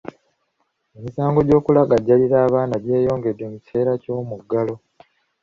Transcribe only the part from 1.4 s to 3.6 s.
gy'okulagajjalira abaana gyeyongedde mu